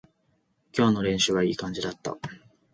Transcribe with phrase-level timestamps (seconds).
[0.75, 2.17] 今日の練習はいい感じだった